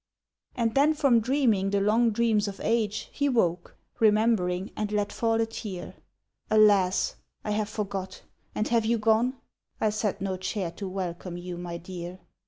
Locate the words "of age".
2.47-3.07